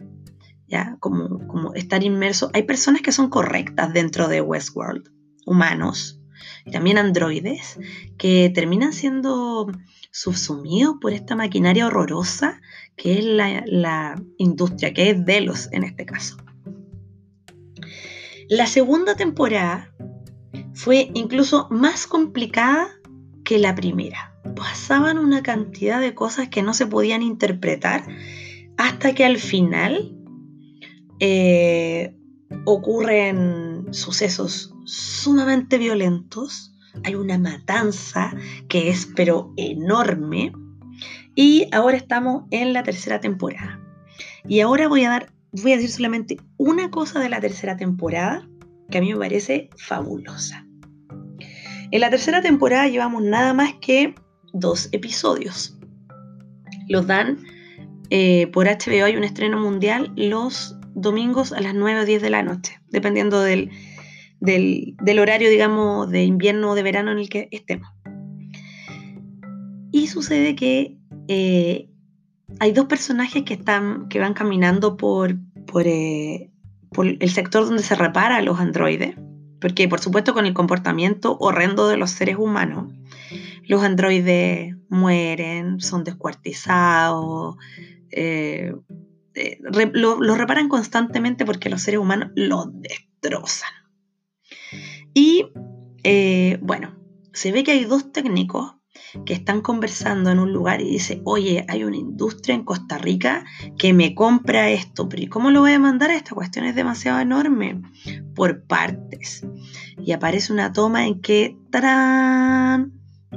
¿ya? 0.68 0.96
Como, 1.00 1.46
como 1.48 1.74
estar 1.74 2.04
inmerso. 2.04 2.50
Hay 2.52 2.62
personas 2.62 3.02
que 3.02 3.12
son 3.12 3.28
correctas 3.28 3.92
dentro 3.92 4.28
de 4.28 4.40
Westworld, 4.40 5.10
humanos, 5.44 6.20
y 6.64 6.70
también 6.70 6.98
androides, 6.98 7.78
que 8.18 8.50
terminan 8.54 8.92
siendo 8.92 9.66
subsumidos 10.12 10.96
por 11.00 11.12
esta 11.12 11.34
maquinaria 11.34 11.86
horrorosa 11.86 12.60
que 12.96 13.18
es 13.18 13.24
la, 13.24 13.62
la 13.66 14.22
industria, 14.38 14.94
que 14.94 15.10
es 15.10 15.24
Delos 15.24 15.68
en 15.72 15.84
este 15.84 16.06
caso. 16.06 16.36
La 18.48 18.66
segunda 18.66 19.16
temporada 19.16 19.92
fue 20.74 21.10
incluso 21.14 21.68
más 21.70 22.06
complicada 22.06 22.88
que 23.44 23.58
la 23.58 23.74
primera 23.74 24.36
pasaban 24.54 25.18
una 25.18 25.42
cantidad 25.42 26.00
de 26.00 26.14
cosas 26.14 26.48
que 26.48 26.62
no 26.62 26.74
se 26.74 26.86
podían 26.86 27.22
interpretar 27.22 28.04
hasta 28.76 29.14
que 29.14 29.24
al 29.24 29.38
final 29.38 30.16
eh, 31.20 32.16
ocurren 32.64 33.86
sucesos 33.92 34.74
sumamente 34.84 35.78
violentos. 35.78 36.72
Hay 37.04 37.14
una 37.14 37.38
matanza 37.38 38.34
que 38.68 38.90
es 38.90 39.06
pero 39.14 39.52
enorme. 39.56 40.52
Y 41.34 41.68
ahora 41.72 41.96
estamos 41.96 42.44
en 42.50 42.72
la 42.72 42.82
tercera 42.82 43.20
temporada. 43.20 43.80
Y 44.48 44.60
ahora 44.60 44.88
voy 44.88 45.04
a 45.04 45.10
dar, 45.10 45.32
voy 45.52 45.72
a 45.72 45.76
decir 45.76 45.90
solamente 45.90 46.36
una 46.56 46.90
cosa 46.90 47.20
de 47.20 47.28
la 47.28 47.40
tercera 47.40 47.76
temporada 47.76 48.48
que 48.90 48.98
a 48.98 49.00
mí 49.00 49.12
me 49.12 49.18
parece 49.18 49.70
fabulosa. 49.76 50.66
En 51.90 52.00
la 52.00 52.10
tercera 52.10 52.42
temporada 52.42 52.88
llevamos 52.88 53.22
nada 53.22 53.54
más 53.54 53.74
que 53.80 54.14
dos 54.52 54.88
episodios. 54.92 55.78
Los 56.88 57.06
dan 57.06 57.38
eh, 58.10 58.48
por 58.48 58.66
HBO, 58.66 59.04
hay 59.04 59.16
un 59.16 59.24
estreno 59.24 59.58
mundial 59.58 60.12
los 60.16 60.76
domingos 60.94 61.52
a 61.52 61.60
las 61.60 61.74
9 61.74 62.00
o 62.00 62.04
10 62.04 62.22
de 62.22 62.30
la 62.30 62.42
noche, 62.42 62.80
dependiendo 62.90 63.40
del, 63.40 63.70
del, 64.40 65.18
horario, 65.18 65.50
digamos, 65.50 66.10
de 66.10 66.24
invierno 66.24 66.70
o 66.70 66.74
de 66.74 66.82
verano 66.82 67.12
en 67.12 67.18
el 67.18 67.28
que 67.28 67.48
estemos. 67.50 67.88
Y 69.92 70.06
sucede 70.08 70.56
que 70.56 70.98
eh, 71.28 71.90
hay 72.60 72.72
dos 72.72 72.86
personajes 72.86 73.42
que, 73.44 73.54
están, 73.54 74.08
que 74.08 74.20
van 74.20 74.34
caminando 74.34 74.96
por, 74.96 75.36
por, 75.66 75.86
eh, 75.86 76.50
el 76.92 77.30
sector 77.30 77.66
donde 77.66 77.82
se 77.82 77.94
repara 77.94 78.36
a 78.36 78.42
los 78.42 78.58
androides, 78.58 79.16
porque 79.60 79.88
por 79.88 80.00
supuesto 80.00 80.34
con 80.34 80.46
el 80.46 80.54
comportamiento 80.54 81.36
horrendo 81.38 81.88
de 81.88 81.96
los 81.96 82.10
seres 82.10 82.36
humanos, 82.36 82.92
los 83.64 83.82
androides 83.82 84.76
mueren, 84.88 85.80
son 85.80 86.04
descuartizados, 86.04 87.56
eh, 88.10 88.72
eh, 89.34 89.58
los 89.92 90.38
reparan 90.38 90.68
constantemente 90.68 91.44
porque 91.44 91.68
los 91.68 91.82
seres 91.82 92.00
humanos 92.00 92.30
los 92.34 92.68
destrozan. 92.80 93.70
Y 95.12 95.46
bueno, 96.60 96.96
se 97.32 97.52
ve 97.52 97.64
que 97.64 97.72
hay 97.72 97.84
dos 97.84 98.12
técnicos 98.12 98.76
que 99.24 99.34
están 99.34 99.60
conversando 99.60 100.30
en 100.30 100.38
un 100.38 100.52
lugar 100.52 100.80
y 100.80 100.90
dice, 100.90 101.20
oye, 101.24 101.64
hay 101.68 101.84
una 101.84 101.96
industria 101.96 102.54
en 102.54 102.64
Costa 102.64 102.98
Rica 102.98 103.44
que 103.78 103.92
me 103.92 104.14
compra 104.14 104.70
esto, 104.70 105.08
pero 105.08 105.22
¿y 105.22 105.26
cómo 105.26 105.50
lo 105.50 105.60
voy 105.60 105.72
a 105.72 105.78
mandar? 105.78 106.10
Esta 106.10 106.34
cuestión 106.34 106.64
es 106.64 106.74
demasiado 106.74 107.20
enorme. 107.20 107.82
Por 108.34 108.64
partes. 108.64 109.46
Y 110.04 110.12
aparece 110.12 110.52
una 110.52 110.72
toma 110.72 111.06
en 111.06 111.20
que 111.20 111.56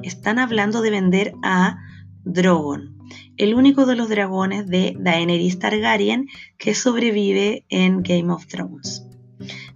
están 0.03 0.39
hablando 0.39 0.81
de 0.81 0.89
vender 0.91 1.33
a 1.43 1.77
Drogon, 2.23 2.97
el 3.37 3.53
único 3.55 3.85
de 3.85 3.95
los 3.95 4.09
dragones 4.09 4.67
de 4.67 4.95
Daenerys 4.99 5.59
Targaryen 5.59 6.27
que 6.57 6.75
sobrevive 6.75 7.65
en 7.69 8.03
Game 8.03 8.31
of 8.31 8.45
Thrones. 8.47 9.05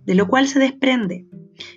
De 0.06 0.16
lo 0.16 0.28
cual 0.28 0.48
se 0.48 0.60
desprende 0.60 1.26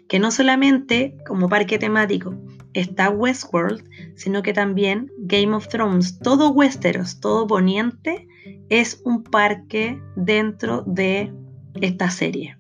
que 0.09 0.19
no 0.19 0.31
solamente 0.31 1.17
como 1.27 1.49
parque 1.49 1.79
temático 1.79 2.37
está 2.77 3.09
Westworld, 3.09 3.89
sino 4.17 4.43
que 4.43 4.53
también 4.53 5.11
Game 5.19 5.55
of 5.55 5.69
Thrones, 5.69 6.19
todo 6.19 6.51
Westeros, 6.51 7.21
todo 7.21 7.47
Poniente, 7.47 8.29
es 8.69 9.01
un 9.05 9.25
parque 9.25 10.01
dentro 10.15 10.83
de 10.87 11.33
esta 11.81 12.11
serie. 12.11 12.59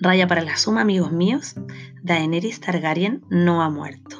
Raya 0.00 0.26
para 0.26 0.42
la 0.42 0.56
suma, 0.56 0.82
amigos 0.82 1.12
míos, 1.12 1.54
Daenerys 2.02 2.60
Targaryen 2.60 3.22
no 3.30 3.62
ha 3.62 3.70
muerto. 3.70 4.16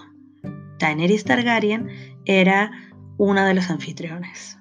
Daenerys 0.79 1.25
Targaryen 1.25 1.89
era 2.25 2.73
una 3.19 3.47
de 3.47 3.55
los 3.55 3.71
anfitriones. 3.71 4.59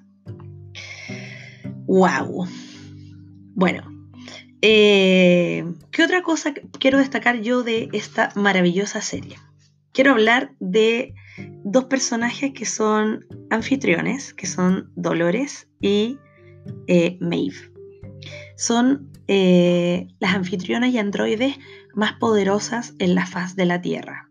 ¡Wow! 1.88 2.46
Bueno, 3.56 3.90
eh, 4.62 5.66
¿qué 5.92 6.04
otra 6.04 6.22
cosa 6.22 6.54
quiero 6.78 6.98
destacar 6.98 7.40
yo 7.42 7.64
de 7.64 7.90
esta 7.94 8.32
maravillosa 8.36 9.02
serie? 9.02 9.38
Quiero 9.98 10.12
hablar 10.12 10.54
de 10.60 11.16
dos 11.64 11.86
personajes 11.86 12.54
que 12.54 12.68
son 12.68 13.26
anfitriones, 13.50 14.32
que 14.32 14.46
son 14.46 14.92
Dolores 14.96 15.70
y 15.82 16.20
eh, 16.86 17.18
Maeve. 17.20 17.72
Son 18.58 19.12
eh, 19.28 20.08
las 20.20 20.36
anfitrionas 20.36 20.92
y 20.92 21.00
androides 21.00 21.58
más 21.96 22.14
poderosas 22.20 22.94
en 23.00 23.16
la 23.16 23.26
faz 23.26 23.56
de 23.56 23.66
la 23.66 23.82
Tierra. 23.82 24.30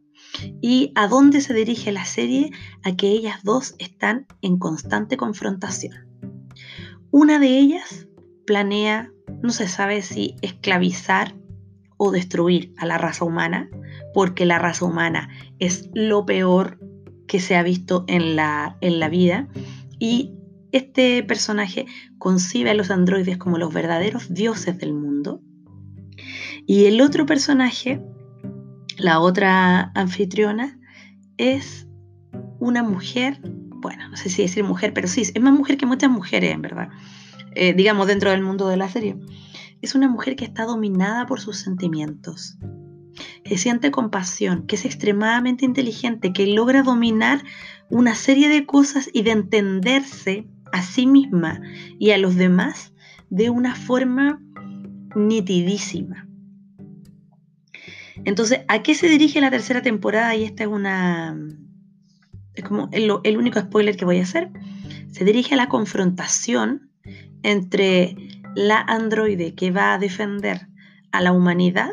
¿Y 0.63 0.93
a 0.95 1.09
dónde 1.09 1.41
se 1.41 1.53
dirige 1.53 1.91
la 1.91 2.05
serie? 2.05 2.53
A 2.85 2.95
que 2.95 3.09
ellas 3.09 3.43
dos 3.43 3.75
están 3.81 4.29
en 4.43 4.61
constante 4.61 5.17
confrontación. 5.17 6.07
Una 7.11 7.41
de 7.41 7.59
ellas 7.59 8.07
planea, 8.47 9.11
no 9.43 9.51
se 9.51 9.67
sabe 9.67 10.03
si 10.03 10.37
esclavizar 10.43 11.35
o 11.97 12.11
destruir 12.11 12.73
a 12.76 12.87
la 12.87 12.99
raza 12.99 13.25
humana, 13.25 13.69
porque 14.15 14.45
la 14.47 14.59
raza 14.59 14.85
humana 14.85 15.29
es 15.59 15.88
lo 15.95 16.26
peor 16.26 16.79
que 17.26 17.41
se 17.41 17.57
ha 17.57 17.62
visto 17.62 18.05
en 18.07 18.37
la, 18.37 18.76
en 18.81 19.00
la 19.00 19.09
vida. 19.09 19.49
Y 19.99 20.33
este 20.73 21.23
personaje 21.23 21.87
concibe 22.19 22.71
a 22.71 22.75
los 22.75 22.91
androides 22.91 23.38
como 23.38 23.59
los 23.59 23.73
verdaderos 23.73 24.33
dioses 24.33 24.79
del 24.79 24.93
mundo. 24.93 25.41
Y 26.67 26.87
el 26.87 27.00
otro 27.00 27.26
personaje, 27.26 28.03
la 28.99 29.21
otra 29.21 29.93
anfitriona, 29.95 30.79
es 31.38 31.87
una 32.59 32.83
mujer, 32.83 33.41
bueno, 33.43 34.09
no 34.09 34.17
sé 34.17 34.29
si 34.29 34.43
decir 34.43 34.65
mujer, 34.65 34.93
pero 34.93 35.09
sí, 35.09 35.23
es 35.23 35.41
más 35.41 35.53
mujer 35.53 35.76
que 35.76 35.87
muchas 35.87 36.11
mujeres, 36.11 36.53
en 36.53 36.62
verdad, 36.62 36.88
eh, 37.55 37.73
digamos, 37.75 38.07
dentro 38.07 38.31
del 38.31 38.43
mundo 38.43 38.69
de 38.69 38.76
la 38.76 38.88
serie. 38.88 39.17
Es 39.83 39.95
una 39.95 40.09
mujer 40.09 40.37
que 40.37 40.45
está 40.45 40.64
dominada 40.64 41.26
por 41.26 41.40
sus 41.40 41.59
sentimientos, 41.59 42.59
que 43.45 43.59
siente 43.59 43.90
compasión, 43.90 44.66
que 44.66 44.76
es 44.76 44.85
extremadamente 44.85 45.64
inteligente, 45.64 46.33
que 46.33 46.47
logra 46.47 46.83
dominar 46.83 47.42
una 47.88 48.14
serie 48.14 48.49
de 48.49 48.66
cosas 48.66 49.09
y 49.12 49.23
de 49.23 49.33
entenderse 49.33 50.49
a 50.73 50.83
sí 50.83 51.06
misma 51.06 51.61
y 51.99 52.11
a 52.11 52.18
los 52.18 52.37
demás 52.37 52.92
de 53.30 53.50
una 53.50 53.75
forma 53.75 54.40
nitidísima. 55.14 56.28
Entonces, 58.25 58.61
¿a 58.68 58.83
qué 58.83 58.95
se 58.95 59.09
dirige 59.09 59.40
la 59.40 59.50
tercera 59.50 59.83
temporada? 59.83 60.35
Y 60.35 60.45
esta 60.45 60.64
es 60.64 60.68
una... 60.68 61.38
Es 62.54 62.64
como 62.64 62.88
el, 62.92 63.11
el 63.25 63.37
único 63.37 63.61
spoiler 63.61 63.97
que 63.97 64.06
voy 64.06 64.18
a 64.18 64.23
hacer. 64.23 64.50
Se 65.12 65.25
dirige 65.25 65.54
a 65.54 65.59
la 65.59 65.68
confrontación 65.68 66.90
entre 67.42 68.16
la 68.57 68.81
androide 68.81 69.55
que 69.55 69.71
va 69.71 69.93
a 69.93 69.99
defender 69.99 70.67
a 71.13 71.21
la 71.21 71.33
humanidad 71.33 71.91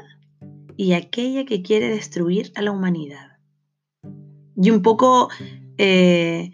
y 0.78 0.94
aquella 0.94 1.46
que 1.46 1.62
quiere 1.62 1.90
destruir 1.90 2.52
a 2.56 2.62
la 2.62 2.72
humanidad. 2.72 3.38
Y 4.56 4.72
un 4.72 4.82
poco 4.82 5.30
eh, 5.78 6.52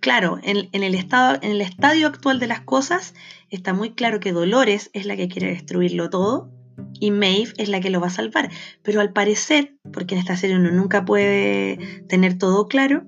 claro, 0.00 0.38
en, 0.42 0.68
el 0.72 0.94
estado, 0.94 1.38
en 1.42 1.52
el 1.52 1.60
estadio 1.60 2.06
actual 2.06 2.40
de 2.40 2.46
las 2.46 2.62
cosas 2.62 3.14
está 3.50 3.74
muy 3.74 3.94
claro 3.94 4.18
que 4.18 4.32
Dolores 4.32 4.90
es 4.94 5.04
la 5.04 5.14
que 5.16 5.28
quiere 5.28 5.48
destruirlo 5.48 6.08
todo 6.08 6.50
y 6.98 7.10
Maeve 7.10 7.52
es 7.58 7.68
la 7.68 7.80
que 7.80 7.90
lo 7.90 8.00
va 8.00 8.06
a 8.06 8.10
salvar. 8.10 8.50
Pero 8.82 9.02
al 9.02 9.12
parecer, 9.12 9.76
porque 9.92 10.14
en 10.14 10.20
esta 10.20 10.38
serie 10.38 10.56
uno 10.56 10.70
nunca 10.72 11.04
puede 11.04 11.78
tener 12.08 12.38
todo 12.38 12.66
claro, 12.66 13.04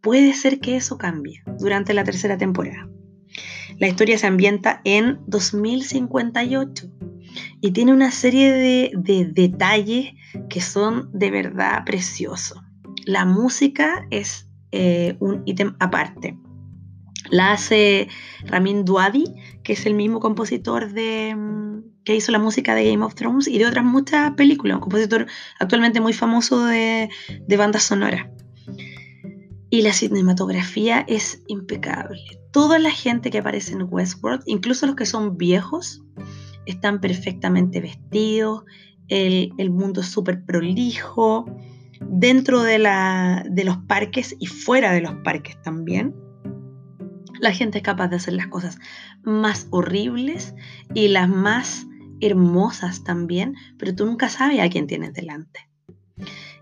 puede 0.00 0.34
ser 0.34 0.58
que 0.58 0.74
eso 0.74 0.98
cambie 0.98 1.44
durante 1.60 1.94
la 1.94 2.02
tercera 2.02 2.36
temporada. 2.36 2.88
La 3.78 3.88
historia 3.88 4.18
se 4.18 4.26
ambienta 4.26 4.80
en 4.84 5.18
2058 5.26 6.86
y 7.60 7.70
tiene 7.72 7.92
una 7.92 8.10
serie 8.10 8.52
de, 8.52 8.92
de 8.96 9.26
detalles 9.26 10.14
que 10.48 10.60
son 10.60 11.10
de 11.12 11.30
verdad 11.30 11.84
preciosos. 11.84 12.58
La 13.04 13.24
música 13.24 14.06
es 14.10 14.48
eh, 14.72 15.16
un 15.20 15.42
ítem 15.46 15.76
aparte. 15.78 16.38
La 17.30 17.52
hace 17.52 18.08
Ramin 18.44 18.84
Dwadi, 18.84 19.24
que 19.62 19.72
es 19.72 19.86
el 19.86 19.94
mismo 19.94 20.20
compositor 20.20 20.92
de, 20.92 21.36
que 22.04 22.14
hizo 22.14 22.32
la 22.32 22.38
música 22.38 22.74
de 22.74 22.90
Game 22.90 23.04
of 23.04 23.14
Thrones 23.14 23.48
y 23.48 23.58
de 23.58 23.66
otras 23.66 23.84
muchas 23.84 24.32
películas, 24.32 24.76
un 24.76 24.80
compositor 24.80 25.26
actualmente 25.58 26.00
muy 26.00 26.12
famoso 26.12 26.64
de, 26.66 27.08
de 27.46 27.56
banda 27.56 27.78
sonora. 27.78 28.30
Y 29.70 29.82
la 29.82 29.92
cinematografía 29.92 31.04
es 31.08 31.42
impecable. 31.48 32.45
Toda 32.56 32.78
la 32.78 32.90
gente 32.90 33.28
que 33.28 33.36
aparece 33.36 33.74
en 33.74 33.86
Westworld, 33.86 34.42
incluso 34.46 34.86
los 34.86 34.96
que 34.96 35.04
son 35.04 35.36
viejos, 35.36 36.02
están 36.64 37.02
perfectamente 37.02 37.82
vestidos, 37.82 38.64
el, 39.08 39.70
mundo 39.70 40.00
es 40.00 40.06
súper 40.06 40.42
prolijo, 40.42 41.44
dentro 42.00 42.62
de, 42.62 42.78
los 42.78 43.76
parques 43.86 44.36
y 44.38 44.46
fuera 44.46 44.92
de 44.92 45.02
los 45.02 45.16
parques 45.16 45.60
también. 45.60 46.16
La 47.40 47.52
gente 47.52 47.76
es 47.76 47.84
capaz 47.84 48.08
de 48.08 48.16
hacer 48.16 48.32
las 48.32 48.46
cosas 48.46 48.78
más 49.22 49.66
horribles 49.68 50.54
y 50.94 51.08
las 51.08 51.28
más 51.28 51.86
hermosas 52.22 53.04
también, 53.04 53.54
pero 53.76 53.94
tú 53.94 54.06
nunca 54.06 54.30
sabes 54.30 54.60
a 54.60 54.70
quién 54.70 54.86
tienes 54.86 55.12
delante. 55.12 55.68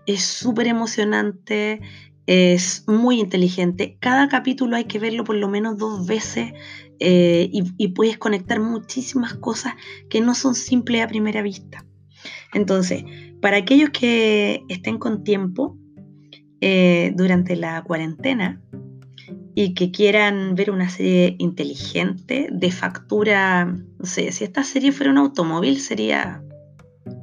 Es 0.05 0.25
súper 0.25 0.67
emocionante, 0.67 1.79
es 2.27 2.83
muy 2.87 3.19
inteligente. 3.19 3.97
Cada 3.99 4.27
capítulo 4.27 4.75
hay 4.75 4.85
que 4.85 4.99
verlo 4.99 5.23
por 5.23 5.35
lo 5.35 5.47
menos 5.47 5.77
dos 5.77 6.07
veces 6.07 6.53
eh, 6.99 7.49
y, 7.51 7.87
puedes 7.89 8.17
conectar 8.17 8.59
muchísimas 8.59 9.33
cosas 9.33 9.73
que 10.09 10.21
no 10.21 10.33
son 10.33 10.55
simples 10.55 11.03
a 11.03 11.07
primera 11.07 11.41
vista. 11.41 11.85
Entonces, 12.53 13.03
para 13.41 13.57
aquellos 13.57 13.89
que 13.89 14.63
estén 14.69 14.97
con 14.97 15.23
tiempo 15.23 15.77
eh, 16.61 17.13
durante 17.15 17.55
la 17.55 17.83
cuarentena 17.83 18.61
y 19.53 19.73
que 19.73 19.91
quieran 19.91 20.55
ver 20.55 20.71
una 20.71 20.89
serie 20.89 21.35
inteligente 21.37 22.47
de 22.51 22.71
factura, 22.71 23.65
no 23.65 24.05
sé, 24.05 24.31
si 24.31 24.43
esta 24.43 24.63
serie 24.63 24.91
fuera 24.91 25.11
un 25.11 25.17
automóvil 25.17 25.79
sería 25.79 26.41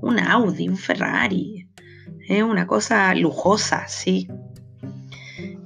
un 0.02 0.18
Audi, 0.18 0.68
un 0.68 0.76
Ferrari, 0.76 1.68
¿eh? 2.28 2.42
una 2.42 2.66
cosa 2.66 3.14
lujosa, 3.14 3.88
sí. 3.88 4.28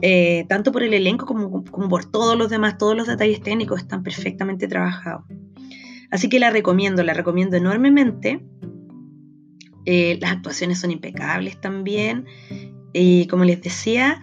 Eh, 0.02 0.44
tanto 0.48 0.72
por 0.72 0.82
el 0.82 0.92
elenco 0.92 1.24
como, 1.24 1.64
por 1.64 2.04
todos 2.04 2.36
los 2.36 2.50
demás, 2.50 2.76
todos 2.78 2.96
los 2.96 3.06
detalles 3.06 3.40
técnicos 3.40 3.80
están 3.80 4.02
perfectamente 4.02 4.68
trabajados. 4.68 5.24
Así 6.10 6.28
que 6.28 6.38
la 6.38 6.50
recomiendo, 6.50 7.02
la 7.02 7.14
recomiendo 7.14 7.56
enormemente. 7.56 8.44
Eh, 9.84 10.18
las 10.20 10.32
actuaciones 10.32 10.80
son 10.80 10.90
impecables 10.90 11.60
también. 11.60 12.26
Y 12.92 13.26
como 13.26 13.44
les 13.44 13.62
decía, 13.62 14.20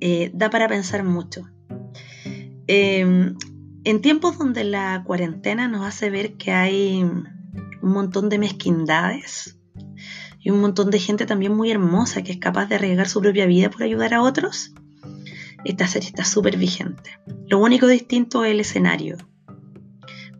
eh, 0.00 0.30
da 0.32 0.50
para 0.50 0.68
pensar 0.68 1.04
mucho. 1.04 1.42
Em, 2.68 3.34
en 3.84 4.00
tiempos 4.00 4.38
donde 4.38 4.64
la 4.64 5.02
cuarentena 5.04 5.68
nos 5.68 5.86
hace 5.86 6.10
ver 6.10 6.36
que 6.36 6.50
hay 6.52 7.02
un 7.02 7.92
montón 7.92 8.28
de 8.28 8.38
mezquindades 8.38 9.58
y 10.40 10.50
un 10.50 10.60
montón 10.60 10.90
de 10.90 10.98
gente 10.98 11.26
también 11.26 11.54
muy 11.54 11.70
hermosa 11.70 12.22
que 12.22 12.32
es 12.32 12.38
capaz 12.38 12.66
de 12.66 12.76
arriesgar 12.76 13.08
su 13.08 13.20
propia 13.20 13.46
vida 13.46 13.70
por 13.70 13.82
ayudar 13.82 14.14
a 14.14 14.22
otros, 14.22 14.74
esta 15.66 15.86
serie 15.86 16.08
está 16.08 16.24
súper 16.24 16.56
vigente. 16.56 17.18
Lo 17.48 17.58
único 17.58 17.86
distinto 17.86 18.44
es 18.44 18.52
el 18.52 18.60
escenario. 18.60 19.16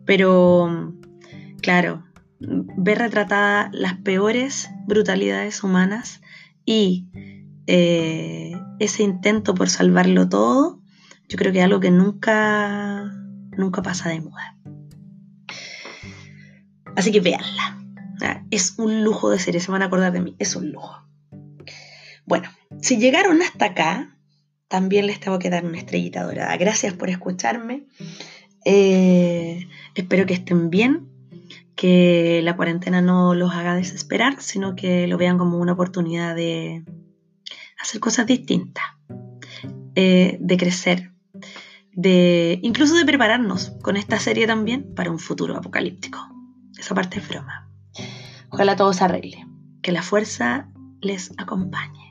Pero, 0.05 0.93
claro, 1.61 2.05
ver 2.39 2.99
retratadas 2.99 3.69
las 3.73 3.95
peores 3.95 4.69
brutalidades 4.87 5.63
humanas 5.63 6.21
y 6.65 7.07
eh, 7.67 8.53
ese 8.79 9.03
intento 9.03 9.53
por 9.53 9.69
salvarlo 9.69 10.29
todo, 10.29 10.81
yo 11.27 11.37
creo 11.37 11.51
que 11.51 11.59
es 11.59 11.65
algo 11.65 11.79
que 11.79 11.91
nunca, 11.91 13.11
nunca 13.57 13.81
pasa 13.81 14.09
de 14.09 14.21
moda. 14.21 14.57
Así 16.95 17.11
que 17.11 17.19
véanla. 17.19 17.75
Es 18.49 18.79
un 18.79 19.03
lujo 19.03 19.29
de 19.29 19.39
serie, 19.39 19.59
se 19.59 19.71
van 19.71 19.81
a 19.81 19.85
acordar 19.85 20.11
de 20.13 20.21
mí, 20.21 20.35
es 20.39 20.55
un 20.55 20.71
lujo. 20.71 21.05
Bueno, 22.25 22.49
si 22.81 22.97
llegaron 22.97 23.41
hasta 23.41 23.65
acá, 23.65 24.16
también 24.67 25.07
les 25.07 25.19
tengo 25.19 25.39
que 25.39 25.49
dar 25.49 25.65
una 25.65 25.77
estrellita 25.77 26.23
dorada. 26.23 26.55
Gracias 26.57 26.93
por 26.93 27.09
escucharme. 27.09 27.85
Eh, 28.65 29.67
espero 29.95 30.25
que 30.25 30.33
estén 30.33 30.69
bien 30.69 31.07
que 31.75 32.41
la 32.43 32.55
cuarentena 32.55 33.01
no 33.01 33.35
los 33.35 33.53
haga 33.53 33.75
desesperar, 33.75 34.41
sino 34.41 34.75
que 34.75 35.07
lo 35.07 35.17
vean 35.17 35.37
como 35.37 35.59
una 35.59 35.73
oportunidad 35.73 36.35
de 36.35 36.83
hacer 37.79 38.01
cosas 38.01 38.25
distintas, 38.25 38.83
eh, 39.93 40.37
de 40.41 40.57
crecer, 40.57 41.11
de 41.93 42.59
incluso 42.63 42.95
de 42.95 43.05
prepararnos 43.05 43.73
con 43.83 43.95
esta 43.95 44.19
serie 44.19 44.47
también 44.47 44.95
para 44.95 45.11
un 45.11 45.19
futuro 45.19 45.55
apocalíptico. 45.55 46.19
Esa 46.77 46.95
parte 46.95 47.19
es 47.19 47.29
broma. 47.29 47.69
Ojalá 48.49 48.75
todo 48.75 48.91
se 48.93 49.03
arregle. 49.03 49.45
Que 49.81 49.91
la 49.91 50.01
fuerza 50.01 50.69
les 50.99 51.31
acompañe. 51.37 52.06